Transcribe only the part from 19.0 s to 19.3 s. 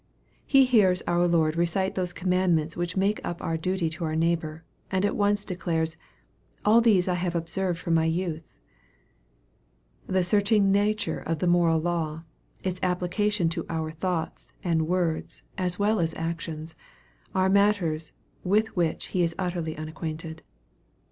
he